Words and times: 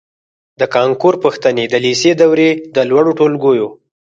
د 0.59 0.61
کانکور 0.75 1.13
پوښتنې 1.23 1.65
د 1.69 1.75
لېسې 1.85 2.11
دورې 2.21 2.49
د 2.75 2.77
لوړو 2.89 3.11
ټولګیو 3.19 3.67